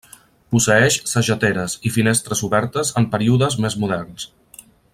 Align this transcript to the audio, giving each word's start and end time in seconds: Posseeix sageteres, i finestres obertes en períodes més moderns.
Posseeix 0.53 0.95
sageteres, 1.11 1.75
i 1.89 1.91
finestres 1.97 2.41
obertes 2.47 2.93
en 3.03 3.07
períodes 3.17 3.59
més 3.67 3.77
moderns. 3.85 4.27